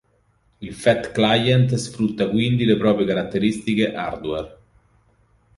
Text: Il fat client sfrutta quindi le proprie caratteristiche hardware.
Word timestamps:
Il 0.67 0.73
fat 0.73 1.11
client 1.11 1.71
sfrutta 1.75 2.27
quindi 2.27 2.65
le 2.65 2.75
proprie 2.75 3.05
caratteristiche 3.05 3.93
hardware. 3.93 4.57